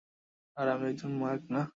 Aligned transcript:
আর 0.57 0.67
আমি 0.67 0.85
একজন 0.89 1.11
মার্ক, 1.17 1.43
না? 1.51 1.61